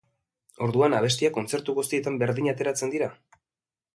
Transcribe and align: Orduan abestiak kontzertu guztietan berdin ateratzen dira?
Orduan 0.67 0.95
abestiak 0.99 1.35
kontzertu 1.35 1.77
guztietan 1.81 2.17
berdin 2.25 2.51
ateratzen 2.55 2.97
dira? 2.97 3.13